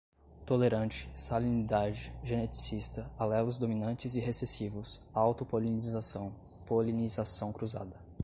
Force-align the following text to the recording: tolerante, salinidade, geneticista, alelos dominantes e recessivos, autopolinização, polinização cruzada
tolerante, 0.47 1.07
salinidade, 1.15 2.11
geneticista, 2.23 3.07
alelos 3.19 3.59
dominantes 3.59 4.15
e 4.15 4.19
recessivos, 4.19 4.99
autopolinização, 5.13 6.33
polinização 6.65 7.53
cruzada 7.53 7.97